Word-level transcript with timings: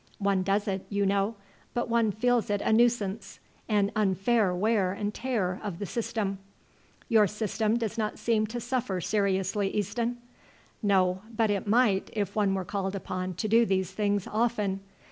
One 0.17 0.41
does 0.41 0.67
it, 0.67 0.83
you 0.89 1.05
know, 1.05 1.35
but 1.75 1.87
one 1.87 2.11
feels 2.11 2.49
it 2.49 2.59
a 2.61 2.73
nuisance 2.73 3.39
an 3.69 3.91
unfair 3.95 4.51
wear 4.51 4.93
and 4.93 5.13
tear 5.13 5.59
of 5.63 5.77
the 5.77 5.85
system." 5.85 6.39
"Your 7.07 7.27
system 7.27 7.77
does 7.77 7.99
not 7.99 8.17
seem 8.17 8.47
to 8.47 8.59
suffer 8.59 8.99
seriously, 8.99 9.69
Easton." 9.69 10.17
"No; 10.81 11.21
but 11.37 11.51
it 11.51 11.67
might 11.67 12.09
if 12.13 12.35
one 12.35 12.55
were 12.55 12.65
called 12.65 12.95
upon 12.95 13.35
to 13.35 13.47
do 13.47 13.63
these 13.63 13.91
things 13.91 14.25
often. 14.25 14.79